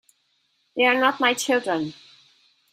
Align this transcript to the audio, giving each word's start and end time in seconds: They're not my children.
They're 0.75 0.99
not 0.99 1.19
my 1.19 1.35
children. 1.35 1.93